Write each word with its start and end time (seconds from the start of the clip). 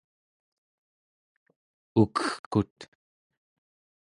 ukegkut 2.01 2.77